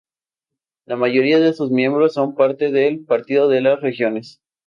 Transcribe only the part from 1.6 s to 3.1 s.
miembros son parte del